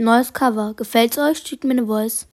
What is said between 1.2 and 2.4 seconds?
Schickt mir eine Voice.